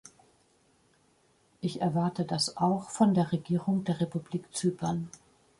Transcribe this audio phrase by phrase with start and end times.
[1.59, 5.07] Ich erwarte das auch von der Regierung der Republik Zypern.